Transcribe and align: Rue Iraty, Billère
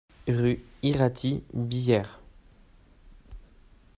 Rue 0.27 0.65
Iraty, 0.81 1.43
Billère 1.53 2.17